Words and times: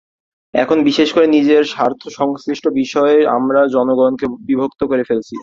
এখন, 0.53 0.77
বিশেষ 0.83 1.09
করে 1.13 1.27
নিজের 1.27 1.63
স্বার্থসংশ্লিষ্ট 1.65 2.65
বিষয়ে 2.73 3.17
আমরা 3.37 3.61
জনগণকে 3.67 4.25
বিভক্ত 4.47 4.81
করে 4.83 5.03
ফেলেছি। 5.03 5.35